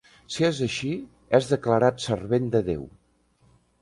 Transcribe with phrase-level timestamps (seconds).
[0.35, 0.89] Si és així,
[1.39, 2.89] és declarat Servent de Déu.